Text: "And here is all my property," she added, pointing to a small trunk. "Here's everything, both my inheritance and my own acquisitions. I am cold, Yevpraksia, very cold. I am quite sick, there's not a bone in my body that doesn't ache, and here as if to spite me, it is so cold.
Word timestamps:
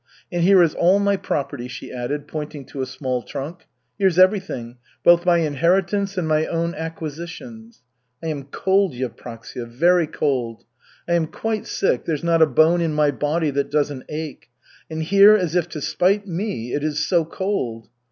"And 0.31 0.41
here 0.41 0.63
is 0.63 0.73
all 0.73 0.97
my 0.97 1.15
property," 1.15 1.67
she 1.67 1.91
added, 1.93 2.27
pointing 2.27 2.65
to 2.65 2.81
a 2.81 2.87
small 2.87 3.21
trunk. 3.21 3.67
"Here's 3.99 4.17
everything, 4.17 4.77
both 5.03 5.27
my 5.27 5.37
inheritance 5.37 6.17
and 6.17 6.27
my 6.27 6.47
own 6.47 6.73
acquisitions. 6.73 7.83
I 8.23 8.25
am 8.29 8.45
cold, 8.45 8.93
Yevpraksia, 8.95 9.67
very 9.67 10.07
cold. 10.07 10.63
I 11.07 11.13
am 11.13 11.27
quite 11.27 11.67
sick, 11.67 12.05
there's 12.05 12.23
not 12.23 12.41
a 12.41 12.47
bone 12.47 12.81
in 12.81 12.95
my 12.95 13.11
body 13.11 13.51
that 13.51 13.69
doesn't 13.69 14.05
ache, 14.09 14.49
and 14.89 15.03
here 15.03 15.35
as 15.35 15.53
if 15.55 15.69
to 15.69 15.81
spite 15.81 16.25
me, 16.25 16.73
it 16.73 16.83
is 16.83 17.05
so 17.07 17.23
cold. 17.23 17.87